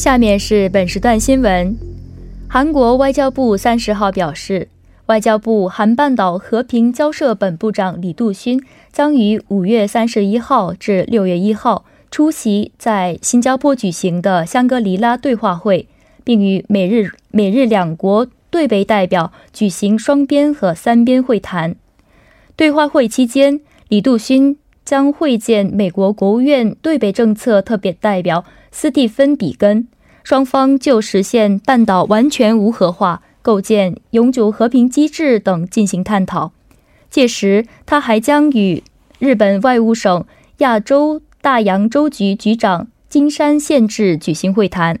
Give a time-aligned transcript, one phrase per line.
[0.00, 1.76] 下面是本时段新闻。
[2.48, 4.68] 韩国外交部三十号表示，
[5.04, 15.86] 外交部韩半岛和平交涉本部长李杜勋将于五月三十一号至六月一号出席在新加坡举行的香格里拉对话会，
[16.24, 21.76] 并与美日美日两国对北代表举行双边和三边会谈。
[22.56, 24.56] 对话会期间，李杜勋
[24.90, 28.44] 将会见美国国务院对北政策特别代表。
[28.72, 29.86] 斯蒂芬·比根，
[30.24, 36.50] 双方就实现半岛完全无核化、构建永久和平机制等进行探讨。
[37.08, 38.82] 届时，他还将与
[39.20, 40.24] 日本外务省
[40.58, 44.98] 亚洲大洋洲局局长金山宪治举行会谈。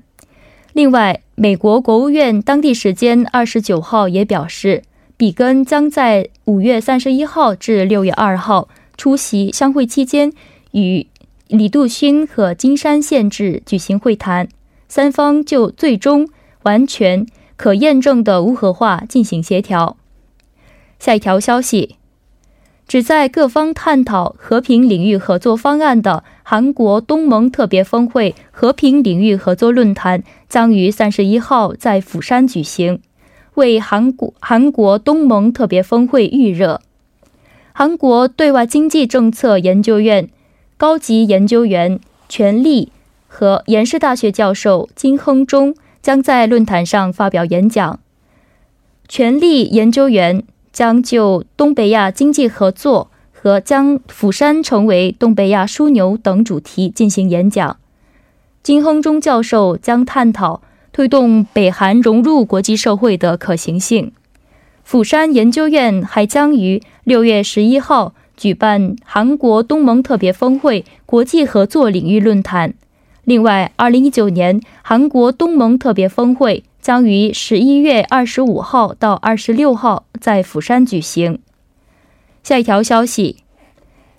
[0.72, 4.84] 另外，美国国务院当地时间二十九号也表示，
[5.16, 8.68] 比根将在五月三十一号至六月二号
[9.00, 10.30] 出席相会期间
[10.72, 11.06] 与。
[11.48, 14.48] 李杜勋和金山县治举行会谈，
[14.86, 16.28] 三方就最终
[16.62, 19.96] 完全可验证的无核化进行协调。
[21.00, 21.96] 下一条消息，
[22.86, 33.00] 旨在各方探讨和平领域合作方案的韩国东盟特别峰会和平领域合作论坛将于三十一号在釜山举行，
[33.54, 36.80] 为韩国韩国东盟特别峰会预热。
[37.80, 40.28] 韩国对外经济政策研究院。
[40.76, 41.98] 高级研究员
[42.28, 42.92] 权利
[43.26, 47.98] 和延世大学教授金亨中将在论坛上发表演讲。
[49.08, 57.78] 权利研究员将就东北亚经济合作和将釜山成为东北亚枢纽等主题进行演讲。
[58.62, 60.60] 金亨中教授将探讨
[60.92, 64.12] 推动北韩融入国际社会的可行性。
[64.90, 68.12] 釜山研究院还将于六月十一号。
[68.36, 72.74] 举办韩国东盟特别峰会国际合作领域论坛。
[73.22, 81.38] 另外，二零一九年韩国东盟特别峰会将于十一月二十五号到二十六号在釜山举行。
[82.42, 83.36] 下一条消息：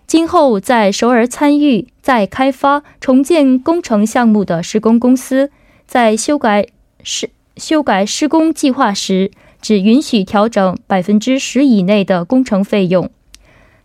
[0.08, 5.52] 今后在首尔参与在开发重建工程项目的施工公司，
[5.86, 6.68] 在修改
[7.03, 13.10] 施修改施工计划时，只允许调整百分之十以内的工程费用。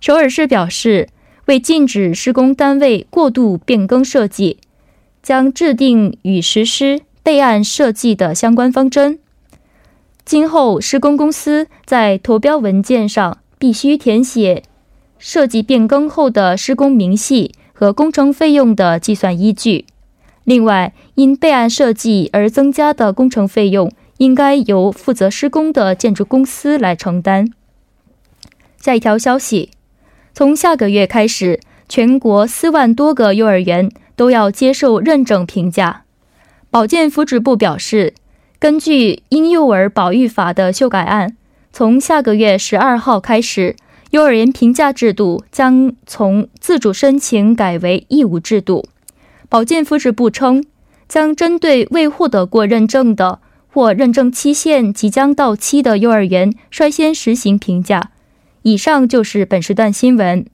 [0.01, 1.09] 首尔市表示，
[1.47, 4.59] 为禁止施工单位过度变更设计，
[5.23, 9.19] 将制定与实施备案设计的相关方针。
[10.25, 14.65] 今后，施工公司在投标文件上必须填写
[15.19, 19.87] 设计变更后的施工明细和工程费用的计算依据。
[20.45, 27.49] 另外，因备案设计而增加的工程费用，应该由负责施工的建筑公司来承担。
[28.81, 29.71] 下一条消息。
[30.35, 36.03] 从下个月开始，全国四万多个幼儿园都要接受认证评价。
[36.71, 38.13] 保健福祉部表示，
[38.59, 41.35] 根据《婴幼儿保育法》的修改案，
[41.73, 43.77] 从下个月十二号开始，
[44.11, 48.85] 幼儿园评价制度将从自主申请改为义务制度。
[49.49, 50.63] 保健福祉部称，
[51.09, 53.41] 将针对未获得过认证的
[53.77, 58.11] 或认证期限即将到期的幼儿园，率先实行评价。
[58.63, 60.47] 以上就是本时段新闻。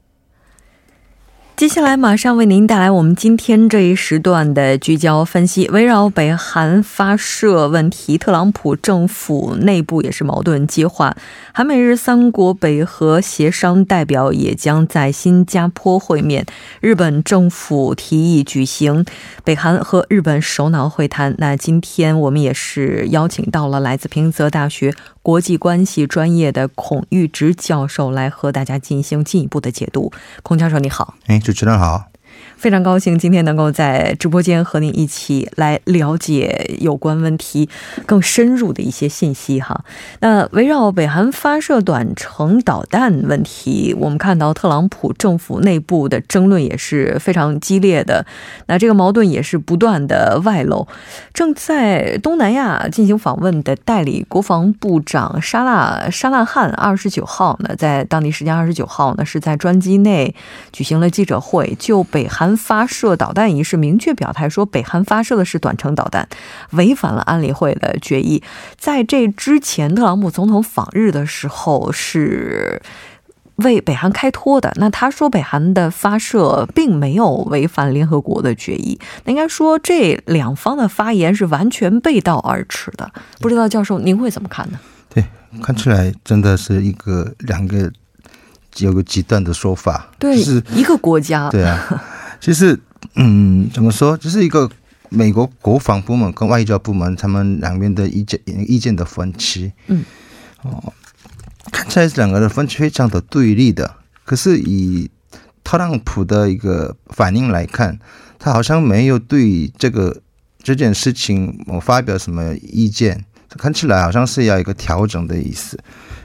[1.62, 5.68] 接下来马上为您带来我们今天这一时段的聚焦分析。
[5.68, 11.16] 围绕北韩发射问题，特朗普政府内部也是矛盾激化。
[11.52, 16.44] 韩美日三国北核协商代表也将在新加坡会面。
[16.80, 19.04] 日本政府提议举行
[19.44, 21.32] 北韩和日本首脑会谈。
[21.38, 24.92] 那今天我们也是邀请到了来自平泽大学
[25.22, 30.10] 国际关系专业的孔玉植教授来和大家进行进一步的解读。
[30.42, 31.14] 孔教授，你好。
[31.26, 32.11] 哎，持人好。
[32.62, 37.68] 非常高兴今天能够在直播间和您一起来了解有关问题
[38.06, 39.84] 更深入的一些信息哈。
[40.20, 48.24] 那围绕北韩发射短程导弹问题，我们看到特朗普政府内部的争论也是非常激烈的，
[48.68, 50.86] 那这个矛盾也是不断的外露。
[51.34, 60.32] 正在东南亚进行访问的代理国防部长沙拉沙拉汉二十九号呢，在当地时间二十九号呢，是在专机内
[60.70, 62.51] 举行了记者会，就北韩。
[62.56, 66.28] 发射导弹一事，明确表态说，北韩发射的是短程导弹，
[66.70, 68.42] 违反了安理会的决议。
[68.78, 72.80] 在这之前，特朗普总统访日的时候是
[73.56, 74.72] 为北韩开脱的。
[74.76, 78.98] 那他说，北韩的发射并没有违反联合国的决议。
[79.24, 83.10] 那应该说，这两方的发言是完全背道而驰的。
[83.40, 84.78] 不知道教授您会怎么看呢？
[85.14, 85.24] 对，
[85.62, 87.92] 看出来真的是一个两个
[88.78, 92.02] 有个极端的说法，对，是一个国家，对啊。
[92.42, 92.76] 其实，
[93.14, 94.68] 嗯，怎么说，这是一个
[95.10, 99.70] 美国国防部门跟外交部门他们两边的意见意见的分歧。
[99.86, 100.04] 嗯，
[100.62, 100.92] 哦，
[101.70, 103.94] 看起来两个人分歧非常的对立的。
[104.24, 105.08] 可是以
[105.62, 107.96] 特朗普的一个反应来看，
[108.40, 110.20] 他好像没有对这个
[110.64, 115.78] 这件事情我发表什么意见，看起来好像是要一个调整的意思，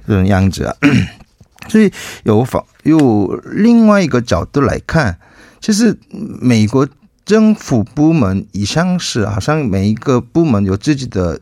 [0.07, 0.75] 这种样子啊。
[1.69, 1.93] 所以
[2.23, 5.19] 有反有另外一个角度来看。
[5.59, 5.97] 其实
[6.41, 6.87] 美国
[7.25, 11.39] 政府部门以上是好像每一个部门有自己的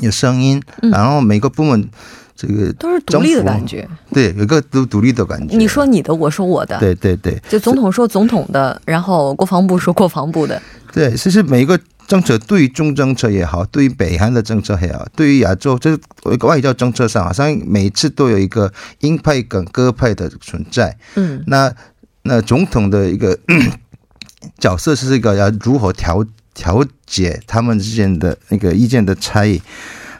[0.00, 1.88] 有声音，然后每个部门
[2.34, 5.56] 这个都是独立的感觉，对，有个独独立的感觉。
[5.56, 10.60] 你说你的，我说我的，对对对，就总统说总统的，然后国防部说国防部的。
[10.92, 11.78] 对，其实每一个
[12.08, 15.92] 政策，对于中政策也好，对于北韩的政策也好，对于亚洲，这
[16.32, 20.96] 一个外交政策上，好像每次都有一个鹰派跟鸽派的存在。
[21.14, 21.72] 嗯，那。
[22.22, 23.38] 那总统的一个
[24.58, 26.24] 角色是这个要如何调
[26.54, 29.60] 调解他们之间的那个意见的差异？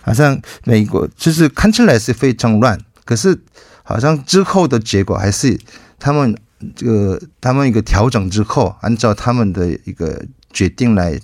[0.02, 3.38] 好像美国就是看起来是非常乱，可是
[3.82, 5.58] 好像之后的结果还是
[5.98, 6.34] 他们
[6.74, 11.20] 这个他们一个调整之后，按照他们的一个决定来，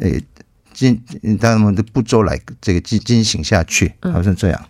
[0.00, 0.10] 呃
[0.72, 1.00] 进
[1.38, 4.68] 他们的步骤来这个进进行下去，好像这样。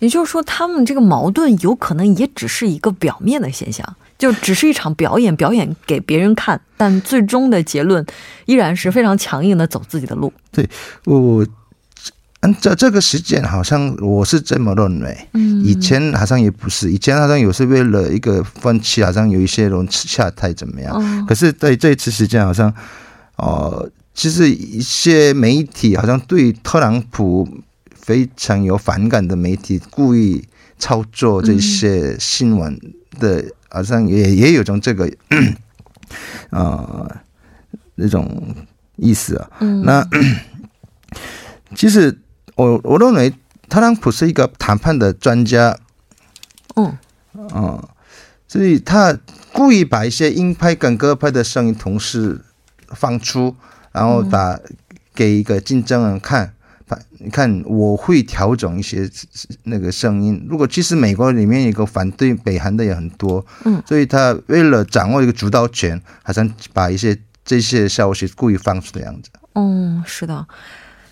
[0.00, 3.96] 也就是说，他们这个矛盾有可能也只是一个表面的现象。
[4.16, 8.04] 就只是一场表演，表演给别人看，但最终的结论
[8.46, 10.32] 依然是非常强硬的走自己的路。
[10.52, 10.68] 对
[11.04, 11.44] 我
[12.40, 15.28] 按照这个时间，好像我是这么认为。
[15.32, 21.26] 嗯，以前好像也不是，以前好像有是为了一个分歧，好像有一些人下台怎么样。
[21.26, 22.72] 可是在这一次时间，好像
[23.36, 27.48] 哦，其实一些媒体好像对特朗普
[27.94, 30.44] 非常有反感的媒体，故意
[30.78, 32.78] 操作这些新闻
[33.18, 33.44] 的。
[33.74, 35.10] 好像也也有种这个，
[36.50, 37.10] 啊，
[37.96, 38.54] 那种
[38.94, 39.50] 意思啊。
[39.82, 40.08] 那
[41.74, 42.16] 其实
[42.54, 43.34] 我我认为
[43.68, 45.76] 特朗普是一个谈判的专家。
[46.76, 46.96] 嗯，
[47.50, 47.88] 啊，
[48.46, 49.18] 所以他
[49.52, 52.40] 故意把一些鹰派跟鸽派的声音同时
[52.90, 53.56] 放出，
[53.90, 54.60] 然后把
[55.12, 56.54] 给一个竞争人看。
[57.18, 59.10] 你看，我会调整一些
[59.64, 60.46] 那个声音。
[60.48, 69.30] 如果其实美国里面一个反对北韩的也很多，嗯，所以他为了掌握一个主导权，好像把一些这些消息故意放出的样子。
[69.54, 70.46] 嗯，是的。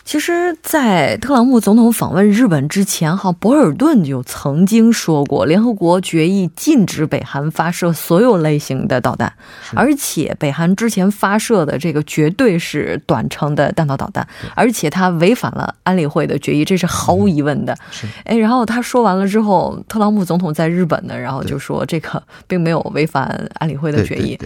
[0.04, 9.32] 其实，在特朗普总统访问日本之前，哈，博尔顿就曾经说过，联合国决议禁止北韩发射所有类型的导弹，
[9.74, 17.74] 而且北韩之前发射的这个绝对是短程的弹道导弹，而且它违反了安理会的决议，这是毫无疑问的。
[18.24, 24.38] 哎，然后他说完了之后，特朗普总统在日本呢，然后就说这个并没有违反安理会的决议。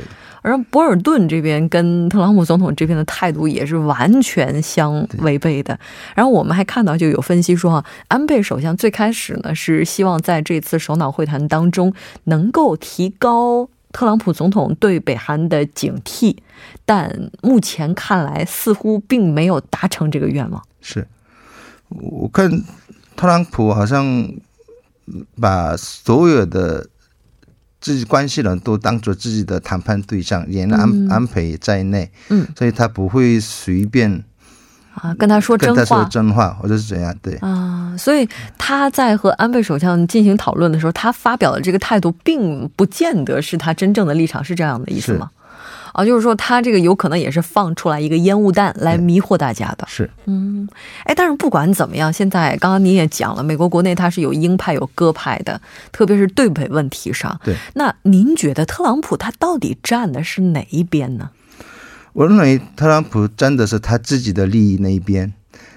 [0.47, 5.77] 而博尔顿这边跟特朗普总统这边的态度也是完全相违背的。
[6.15, 11.93] 然后我们还看到，就有分析说，啊，安倍首相最开始呢是希望在这次首脑会谈当中
[12.25, 16.37] 能够提高特朗普总统对北韩的警惕，
[16.85, 20.63] 但目前看来似乎并没有达成这个愿望。
[20.81, 21.09] 是，
[21.89, 22.49] 我看
[23.17, 24.31] 特朗普好像
[25.41, 26.87] 把所有的。
[27.87, 34.25] 自己关系人都当做自己的谈判对象，连安安培在内，嗯，所以他不会随便
[34.95, 37.37] 啊跟他说真话，跟他说真话或者是怎样，对。
[37.37, 38.29] 啊，所以
[38.59, 45.31] 他在和安倍首相进行讨论的时候，他发表的这个态度，并不见得是他真正的立场，是这样的意思吗？
[45.97, 49.87] 啊，就是说他这个有可能也是放出来一个烟雾弹来迷惑大家的。
[49.89, 50.69] 是，嗯，
[51.05, 55.59] 哎，但是不管怎么样，现在刚刚您也讲了，美国国内它是有鹰派有鸽派的，
[55.93, 57.41] 特别是对北问题上。
[57.43, 61.31] 对，那您觉得特朗普他到底站的是哪一边呢？
[62.13, 65.33] 我认为特朗普站的是他自己的利益那一边。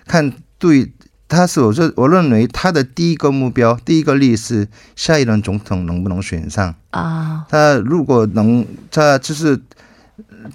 [0.05, 0.91] 看对，
[1.29, 7.45] 他是我说，我认为他的第一个目标，第一个利益是下一任总统能不能选上啊？
[7.47, 9.57] 他如果能，他就是。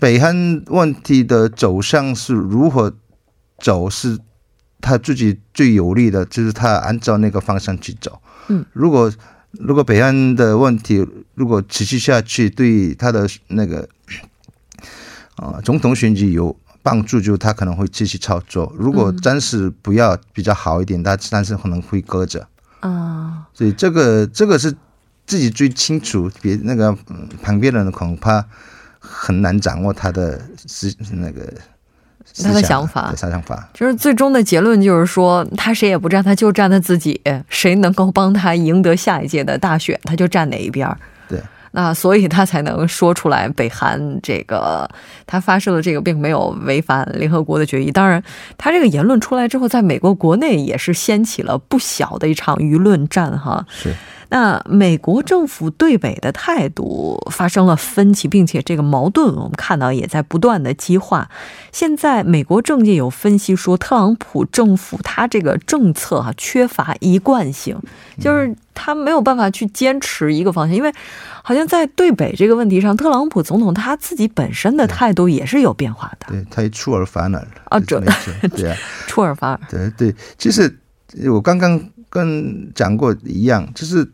[0.00, 2.94] 北韩问题的走向是如何
[3.58, 4.18] 走，是
[4.80, 8.20] 他自己最有利的，就是他按照那个方向去走。
[8.48, 9.12] 嗯，如果
[9.52, 13.88] 如果北韩的问题如果持续下去，对他的那个
[15.36, 18.74] 啊总统选举有帮助，就他可能会继续操作。
[18.76, 22.46] 如果暂时不要比较好一点，他但是可能会搁着。
[22.80, 24.74] 啊，所以这个这个是
[25.24, 26.92] 自己最清楚，别那个
[27.42, 28.44] 旁边的人恐怕。
[29.06, 31.52] 很难掌握他的思那个
[32.42, 37.20] 他的想法，他想法就是最终的结论就是说，他谁也不站，他就站他自己。
[37.48, 40.88] 谁能够帮他赢得下一届的大选，他就站哪一边。
[41.28, 41.38] 对，
[41.72, 44.88] 那所以他才能说出来，北韩这个
[45.26, 47.92] 他发射的这个并没有违反联合国的决议。
[47.92, 48.20] 当然，
[48.56, 53.38] 他这个言论出来之后，在美国国内也是掀起了不小的一场舆论战。
[53.38, 53.94] 哈，是。
[54.34, 61.30] 那美国政府对北的态度发生了分歧，并且这个矛盾我们看到也在不断的激化。
[61.70, 67.78] 现在美国政界有分析说，特朗普政府他这个政策哈缺乏一贯性，
[68.18, 70.92] 就是他没有办法去坚持一个方向，因为
[71.44, 76.26] 好像在对北这个问题上，特朗普总统他自己本身的态度也是有变化的。
[76.30, 78.00] 对他出尔反尔啊，这
[78.50, 78.76] 对啊，
[79.06, 79.60] 出尔反尔。
[79.70, 80.76] 对对，其实
[81.30, 81.80] 我刚刚。
[82.14, 84.08] 跟讲过一样，就是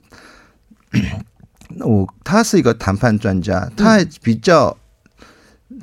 [1.80, 4.78] 我他是一个谈判专家，他比较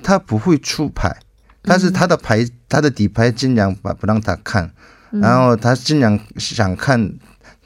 [0.01, 1.15] 他不会出牌，
[1.61, 4.73] 但是他的牌他的底牌尽量把不让他看，
[5.11, 7.13] 然后他尽量想看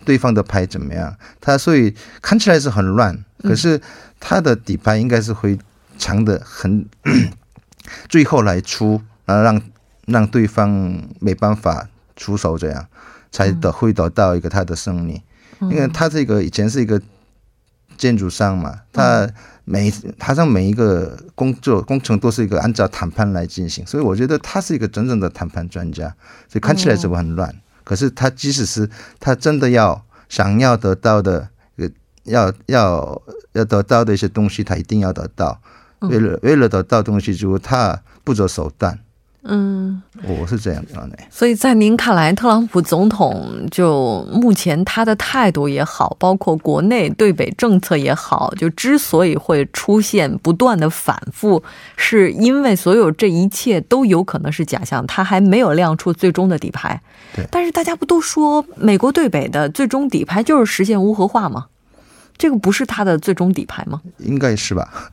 [0.03, 3.79] 对方的牌怎么样，他所以看起来是很乱，可是
[4.19, 5.57] 他的底牌应该是会
[5.97, 6.85] 藏的很，
[8.09, 9.61] 最后来出，然后让
[10.07, 12.85] 让对方没办法出手这样。
[13.31, 15.21] 才得会得到一个他的胜利，
[15.61, 17.01] 因为他这个以前是一个
[17.97, 19.29] 建筑商嘛，他
[19.63, 26.13] 每他让每一个工作工程都是一个按照谈判来进行，所以我觉得他是一个真正的谈判专家。
[26.49, 31.47] 所以看起来是不很乱，可是他即使是他真的要想要得到的，
[31.77, 31.87] 呃，
[32.23, 33.21] 要要
[33.53, 35.61] 要得到的一些东西，他一定要得到。
[35.99, 38.99] 为了为了得到东西，就他不择手段。
[39.43, 41.17] 嗯，我是这样讲的。
[41.31, 51.63] 所以在您看来，特朗普总统就目前他的态度也好，包括国内对北政策也好，就之所以会出现不断的反复，
[51.97, 57.01] 是因为所有这一切都有可能是假象，他还没有亮出最终的底牌。
[57.35, 61.65] 对，但是大家不都说美国对北的最终底牌就是实现无核化吗？
[62.37, 63.99] 这个不是他的最终底牌吗？
[64.19, 65.11] 应该是吧。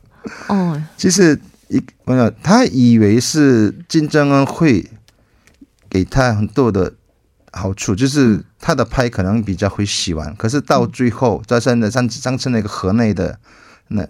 [0.49, 1.39] 哦，其实。
[1.69, 4.89] 一，我想他以为是金正恩会
[5.89, 6.93] 给他很多的
[7.51, 10.35] 好处，就是他的牌可能比较会洗完。
[10.35, 13.39] 可是到最后，在上的上上次那个河内的
[13.89, 14.07] 那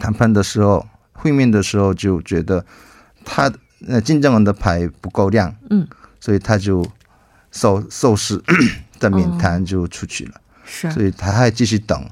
[0.00, 2.64] 谈判的时候，会面的时候，就觉得
[3.24, 5.86] 他那金正恩的牌不够亮，嗯，
[6.20, 6.86] 所以他就
[7.50, 8.42] 受受势
[9.00, 10.40] 的 免谈就出去了。
[10.64, 12.08] 是，所以他还继续等。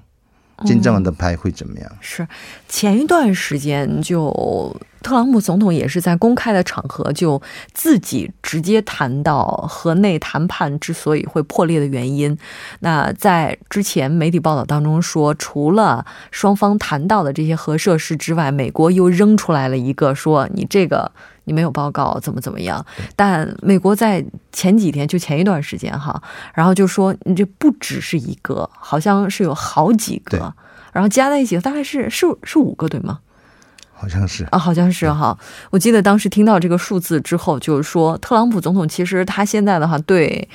[0.65, 1.99] 金正恩的牌会怎么样？
[2.01, 2.27] 是
[2.69, 4.75] 前一段时间，就
[5.07, 7.41] 特朗普总统也是在公开的场合就
[7.73, 12.37] 自己直接谈到河内谈判之所以会破裂的原因。
[12.81, 21.13] 那在之前媒体报道当中说，除了双方谈到的这些核设施之外，美国又扔出来了一个说你这个。
[21.49, 22.85] 你没有报告怎么怎么样？
[23.15, 26.21] 但美国在前几天，就前一段时间哈，
[26.53, 30.53] 然后就说你这不只是一个，好像是有好几个，
[30.93, 33.21] 然后加在一起大概是是是五个对吗？
[33.99, 35.37] 好像是啊，好像是哈。
[35.71, 40.49] 我记得当时听到这个数字之后，就是说特朗普总统其实他现在的话对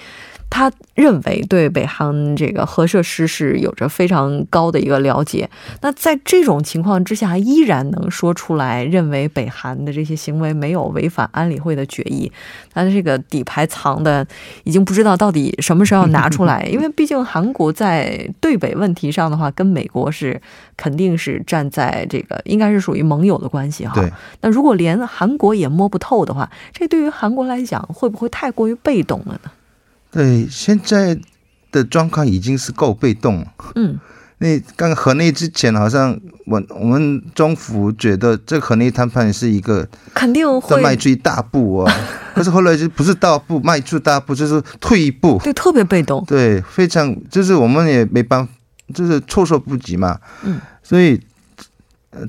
[0.52, 5.50] 他认为对北韩这个核设施是有着非常高的一个了解。
[5.80, 12.30] 那在这种情况之下，依然能说出来认为北韩的这些行为没有违反安理会的决议，
[12.74, 14.28] 他的这个底牌藏的
[14.66, 16.64] 已经不知道到底什么时候要拿出来。
[16.70, 20.40] 因为毕竟韩国在对北问题上的话，跟美国是
[20.76, 23.94] 肯定是站在这个应该是属于盟友的关系哈。
[23.96, 24.12] 对。
[24.42, 29.52] 那如果连韩国也摸不透的话，这对于韩国来讲会不会太过于被动了呢？
[30.12, 31.18] 对，现在
[31.72, 33.46] 的状况已经是够被动。
[33.76, 34.00] 嗯。
[34.44, 41.94] 那刚河内之前，好像我我们中府觉得这河内谈判是一个肯定会迈出一大步啊，
[42.34, 48.52] 可是后来就不是大步迈出大步，就是退一步，对，特别被动，对，非常就是我们也没办法，
[48.92, 51.22] 就是措手不及嘛，嗯，所以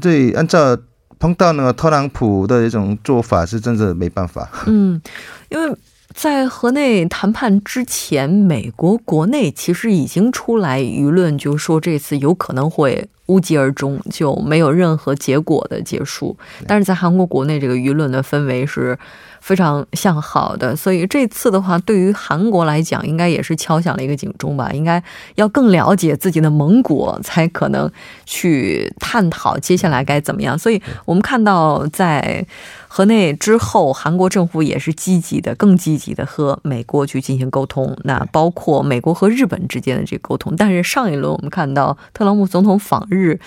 [0.02, 0.76] 对按照
[1.18, 5.00] 碰到那个特朗普的一种做法，是真的没办法，嗯，
[5.48, 5.74] 因为。
[6.14, 16.36] 在河内谈判之前，美国国内其实已经出来舆论，就说这次有可能会无疾而终，就没有任何结果的结束。
[16.66, 18.98] 但是在韩国国内，这个舆论的氛围是。
[19.42, 24.70] 非常向好的，所以这次的话，对于韩国来讲，应该也是敲响了一个警钟吧。
[24.72, 25.02] 应该
[25.34, 27.90] 要更了解自己的盟国，才可能
[28.24, 30.56] 去探讨接下来该怎么样。
[30.56, 32.46] 所以我们看到，在
[32.94, 37.96] 河内之后，韩国政府也是积极的、更积极的和美国去进行沟通。
[38.04, 40.54] 那包括美国和日本之间的这个沟通。
[40.54, 43.40] 但是上一轮我们看到特朗普总统访日。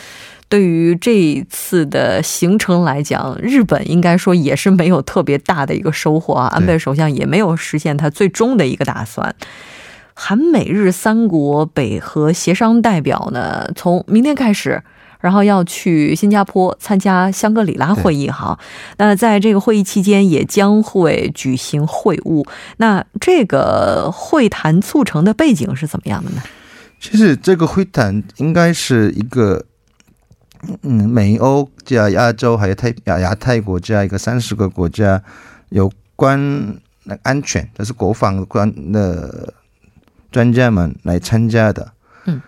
[0.49, 6.47] 对于这一次的行程来讲，日本应该说也是没有特别大的一个收获啊。
[6.47, 9.35] 安倍首相也没有实现他最终的一个打算。
[10.15, 14.81] 韩美日三国北核协商代表呢，从明天开始，
[15.25, 18.57] 然后要去新加坡参加香格里拉会议哈。
[18.97, 22.47] 那在这个会议期间，也将会举行会晤。
[22.77, 26.43] 那这个会谈促成的背景是怎么样的呢？
[26.99, 29.65] 其实这个会谈应该是一个。
[30.81, 35.21] 嗯，美欧加亚洲还有太亚亚太国家一个三十个国家
[35.69, 36.39] 有关
[37.03, 39.53] 那安全，这是国防关的
[40.31, 41.91] 专家们来参加的。
[42.25, 42.41] 嗯，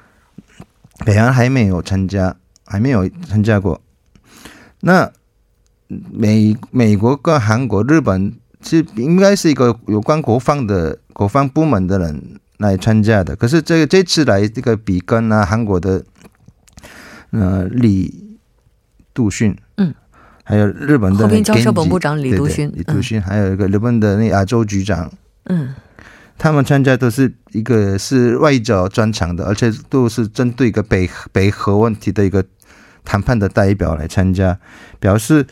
[1.05, 2.35] 北洋还没有参加，
[2.67, 3.81] 还没有参加过。
[4.81, 5.11] 那
[5.87, 8.31] 美美国跟韩国、日本
[8.61, 13.35] 是应该是一个有关国防的国防部门的人来参加的。
[13.35, 16.03] 可是这个这次来这个比根啊，韩国的。
[17.31, 18.37] 呃，李
[19.13, 19.93] 杜勋，嗯，
[20.45, 25.11] 还有日本的和平交涉本部长李杜勋，李杜勋，还有一个日本的那亚洲局长，
[25.43, 25.75] 嗯，
[26.37, 32.41] 他们参加都是一个是外交专长的，而且都是针对一个北北核问题的一个
[33.07, 34.59] 谈判的代表来参加，
[34.99, 35.47] 表示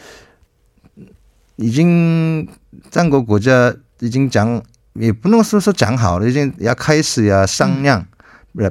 [1.55, 2.45] 已经
[2.91, 8.05] 战国国家已经讲，也不能说说讲好了，已经要开始要商量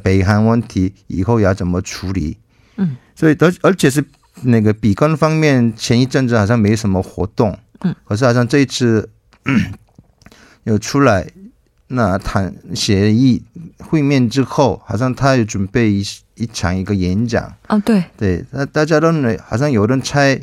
[0.03, 2.37] 北韩问题以后要怎么处理。
[2.77, 4.05] 嗯，所以而而且是
[4.42, 9.09] 那个比干方面，前一阵子好像没什么活动，嗯，可是好像这一次
[10.64, 11.31] 有出来，
[11.88, 13.42] 那谈协议
[13.79, 20.40] 会面之后，好像他有准备一一场一个演讲，啊，对，对，那大家认为好像有人猜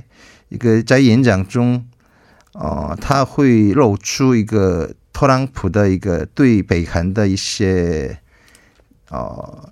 [0.50, 1.86] 一个在演讲中，
[2.54, 8.20] 哦，他会露出一个特朗普的一个对北韩的一些，
[9.10, 9.70] 哦。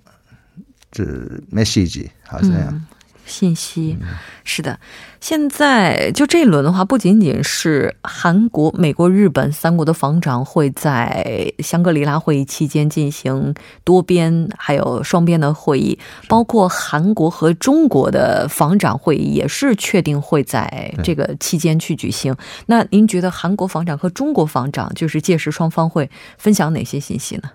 [0.92, 1.04] 这
[1.52, 2.50] message 好像。
[2.50, 2.86] 这样，
[3.30, 3.96] 信息
[4.44, 4.78] 是的。
[5.20, 22.34] 现在就这一轮的话，不仅仅是韩国、美国、日本三国的防长会在香格里拉会议期间进行多边还有双边的会议，包括韩国和中国的防长会议也是确定会在这个期间去举行。
[22.66, 27.50] 那您觉得韩国防长和中国防长就是届时双方会分享哪些信息呢？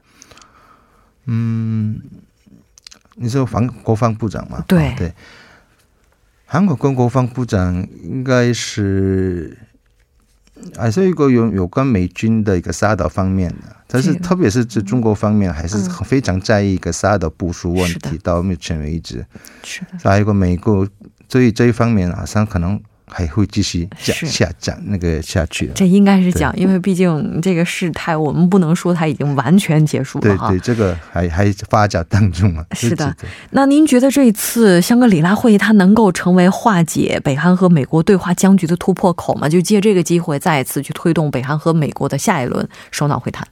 [1.26, 2.00] 嗯。
[3.18, 4.62] 你说防国防部长嘛？
[4.68, 5.14] 对对，
[6.46, 9.58] 韩国跟国防部长应该是
[10.78, 18.18] 还是一个有有关美军的一个沙岛方面的，但是特别是这中国方面还是非常在意一个沙岛部署问题。
[18.20, 19.26] 到目前为止，
[19.64, 20.88] 是的，还有一个美国，
[21.28, 22.82] 所以这一方面好像可能。
[23.08, 30.50] 还会继续降下降那个下去，这应该是讲，因为毕竟这个事态，我们不能说它已经完全结束了哈。
[30.50, 32.66] 对对，这个还还发展当中啊。
[32.74, 33.16] 是的，
[33.52, 39.48] 那您觉得这一次香格里拉会议，它能够成为化解北韩和美国对话僵局的突破口吗？
[39.48, 43.48] 就借这个机会，再一次去推动北韩和美国的下一轮首脑会谈。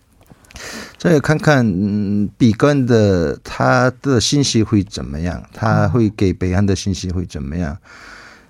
[0.98, 5.44] 再看看嗯比根的他的信息会怎么样？
[5.54, 7.78] 他会给北韩的信息会怎么样？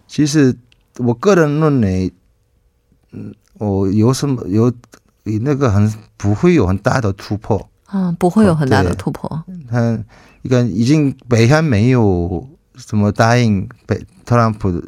[0.08, 0.56] 其实。
[0.98, 2.14] 我个人认为，
[3.12, 4.72] 嗯，我有什么有，
[5.42, 7.70] 那个很不会有很大的突破。
[7.92, 9.44] 嗯，不会有很大的突破。
[9.70, 10.04] 他
[10.42, 14.84] 一个已经北韩没有什么答应北特朗普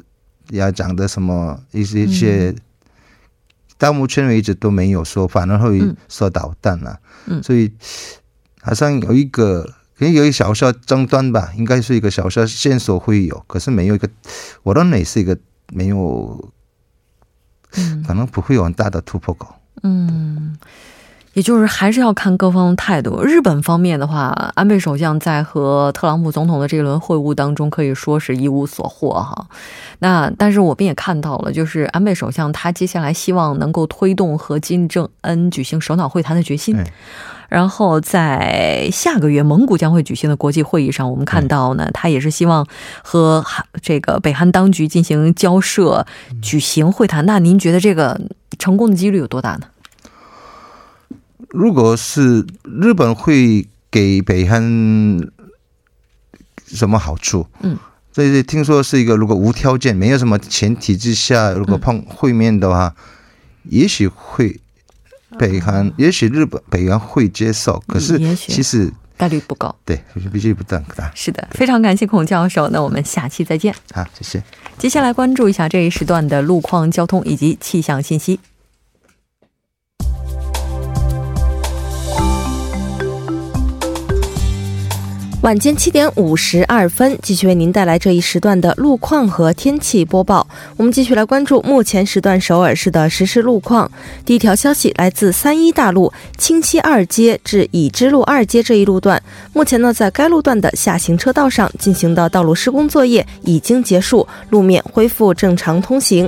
[0.49, 2.55] 要讲的什么一些一些，
[3.77, 6.99] 到目前为止都没有说，反而会说导弹了。
[7.27, 7.71] 嗯，所以
[8.61, 9.63] 好像有一个
[9.97, 14.09] 可能有一个小小争端吧，应该是一个小小线索会有，可是没有一个，
[14.63, 15.37] 我认为是一个
[15.73, 16.51] 没有，
[18.07, 19.55] 可能不会有很大的突破口。
[19.83, 20.57] 嗯。
[21.33, 23.21] 也就是还是要看各方的态度。
[23.21, 29.45] 日本方面的话，安倍首相在和特朗普总统的这一轮会晤当中，可以说是一无所获哈。
[29.99, 36.77] 那但是我们也看到了，就是安倍首相他接下来希望能够推动和金正恩举行首脑会谈的决心。
[37.49, 42.65] 然后在下个月蒙古将会举行的国际会议上，我们看到呢，他也是希望
[43.03, 43.45] 和
[43.81, 46.05] 这个北韩当局进行交涉、
[46.41, 47.25] 举行会谈。
[47.25, 48.19] 那您觉得这个
[48.57, 49.67] 成功的几率有多大呢？
[51.49, 54.61] 如果是日本会给北韩
[56.67, 57.47] 什么好处？
[57.61, 57.77] 嗯，
[58.11, 62.93] 这是听说是一个如果无条件、没有什么前提之下，如果碰会面的话，
[63.63, 64.59] 也许会
[65.37, 67.81] 北韩，也许日本北韩会接受。
[67.87, 69.99] 可是其实概率不高，对，
[70.31, 70.81] 必须不大。
[71.13, 73.73] 是的，非常感谢孔教授，那我们下期再见。
[73.93, 74.43] 好，谢谢。
[74.77, 78.39] 接下来关注一下这一时段的路况、交通以及气象信息。
[85.45, 90.47] 晚间七点五十二分，继续为您带来这一时段的路况和天气播报。
[90.75, 93.91] 我们继续来关注目前时段首尔市的实时路况。
[94.25, 99.21] 第一条消息来自三一大路清溪二街至已知路二街这一路段，
[99.53, 106.27] 目前呢，在该路段的下行车道上进行的道路施工作业已经结束，路面恢复正常通行。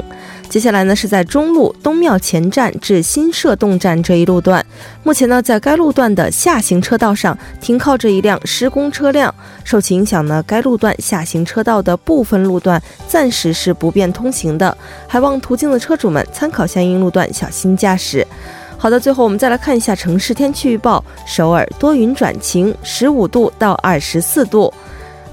[0.49, 4.65] 接下来呢，是在中路东庙前站至新社洞站这一路段。
[5.03, 9.33] 目前呢，在该路段的下行车道上停靠着一辆施工车辆，
[9.63, 18.25] 受其影响呢，该路段下行车道的部分路段暂时是不便通行的，还望途经的车主们参考相应路段，小心驾驶。
[18.77, 24.73] 好的，最后我们再来看一下城市天气预报：首尔多云转晴，十五度到二十四度。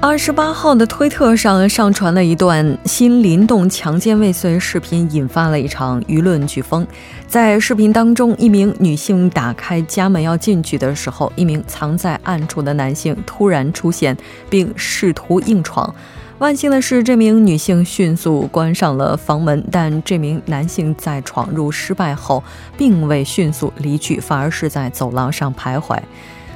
[0.00, 6.86] 二十八号的推特上上传了一段新林动强奸未遂视频，引发了一场舆论飓风。
[7.26, 14.16] 在视频当中，一名女性打开家门要进去的时候，一名藏在暗处的男性突然出现，
[14.48, 15.92] 并试图硬闯。
[16.38, 22.40] 万幸的是，这名女性迅速关上了房门，但这名男性在闯入失败后，
[22.76, 25.98] 并未迅速离去，反而是在走廊上徘徊。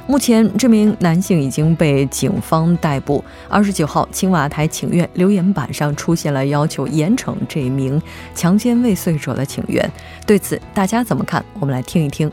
[0.05, 3.23] 目前，这名男性已经被警方逮捕。
[3.47, 8.01] 二十九号，青瓦台请愿留言板上出现了要求严惩这名
[8.35, 9.89] 强奸未遂者的请愿。
[10.27, 11.43] 对此，大家怎么看？
[11.57, 12.29] 我们来听一听。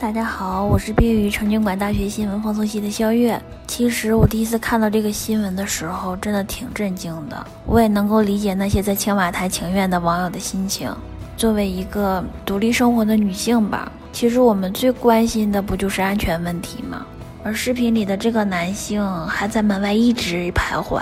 [0.00, 3.40] 大家好，我是毕业于成均馆大学新闻放送系的肖月。
[3.68, 7.46] 其实，我第一次看到这个新闻的时候，真的挺震惊的。
[7.66, 10.92] 我也能够理解那些在青瓦台请愿的网友的心情。
[11.36, 13.90] 作为一个独立生活的女性吧。
[14.12, 17.04] 其实我们最关心的不就是安全问题吗？
[17.42, 21.00] 而视频里的这个男性还在门外一直徘徊。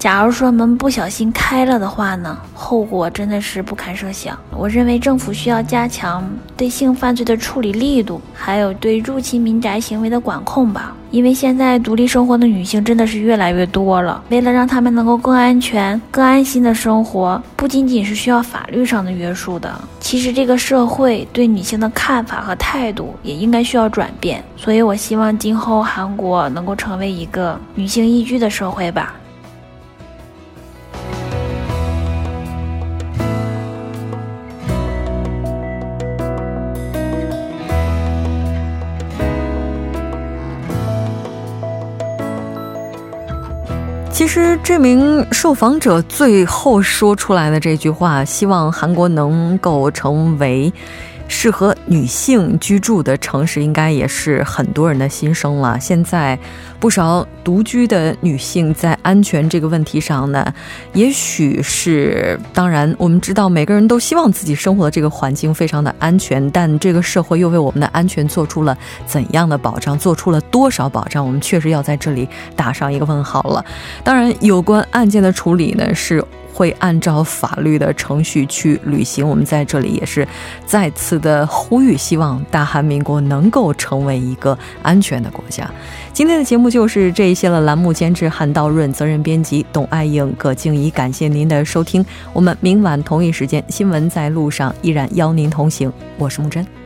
[0.00, 4.34] 假如说门不小心开了的话呢，后果真的是不堪设想。
[4.50, 10.96] 我认为政府需要加强对性犯罪的处理力度，还有对入侵民宅行为的管控吧。
[11.10, 24.42] 因为现在独立生活的女性真的是越来越多了，为了让她们能够更安全、更安心的生活，不仅仅是需要法律上的约束的，其实这个社会对女性的看法和态度也应该需要转变。
[24.56, 29.14] 所以，我希望今后韩国能够成为一个女性宜居的社会吧。
[44.20, 50.70] 其实，这名受访者最后说出来的这句话，希望韩国能够成为
[51.32, 55.78] 适合女性居住的城市，应该也是很多人的心声了。
[55.80, 56.36] 现在
[56.80, 60.52] 不少独居的女性在安全这个问题上呢，
[60.92, 71.24] 也许是当然，我们知道每个人都希望自己生活的这个环境非常的安全，但这个社会又为我们的安全做出了怎样的保障，做出了多少保障？
[71.24, 73.64] 我们确实要在这里打上一个问号了。
[74.02, 76.22] 当然，有关案件的处理呢，是。
[76.52, 79.26] 会按照法律的程序去履行。
[79.26, 80.26] 我们在这里也是
[80.66, 85.70] 再次的呼吁，希望大韩民国能够成为一个安全的国家。
[86.12, 87.60] 今天的节目就是这一些了。
[87.60, 90.90] 栏目监制韩道润，责任编辑董爱颖、葛静怡。
[90.90, 95.92] 感谢您的收听，我们明晚同一时间新闻在路上依然邀您同行。
[96.18, 96.79] 我是木真。